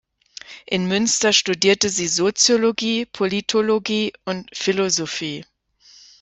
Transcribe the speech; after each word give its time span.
In 0.65 0.87
Münster 0.87 1.31
studierte 1.31 1.89
sie 1.89 2.07
Soziologie, 2.07 3.05
Politologie 3.05 4.11
und 4.25 4.49
Philosophie. 4.51 5.45